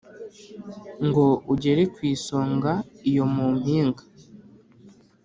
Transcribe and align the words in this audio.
ngo 1.05 1.25
ugere 1.53 1.81
ku 1.93 1.99
isonga 2.13 2.71
iyo 3.09 3.23
mu 3.33 3.45
mpinga 3.59 4.03